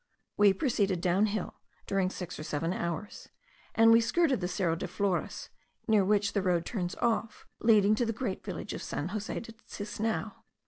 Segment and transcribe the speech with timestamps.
[0.35, 3.29] We proceeded down hill during six or seven hours;
[3.75, 5.49] and we skirted the Cerro de Flores,
[5.87, 9.51] near which the road turns off, leading to the great village of San Jose de
[9.51, 10.33] Tisnao.